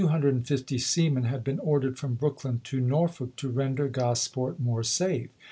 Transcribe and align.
vii. 0.01 0.07
250 0.07 0.79
seamen 0.79 1.23
had 1.25 1.43
been 1.43 1.59
ordered 1.59 1.95
from 1.95 2.15
Brooklyn 2.15 2.59
to 2.63 2.81
Norfolk 2.81 3.35
to 3.35 3.49
render 3.49 3.87
Gosport 3.87 4.59
more 4.59 4.81
safe. 4.83 5.29